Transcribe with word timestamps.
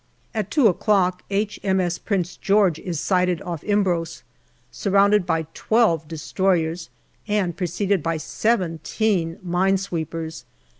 At 0.33 0.49
two 0.49 0.65
o'clock 0.67 1.21
H.M.S. 1.29 1.99
Prince 1.99 2.35
George 2.35 2.79
is 2.79 2.99
sighted 2.99 3.39
off 3.43 3.63
Imbros, 3.63 4.23
surrounded 4.71 5.27
by 5.27 5.45
twelve 5.53 6.07
destroyers 6.07 6.89
and 7.27 7.55
preceded 7.55 8.01
by 8.01 8.17
seventeen 8.17 9.37
mine 9.43 9.77
sweepers. 9.77 10.43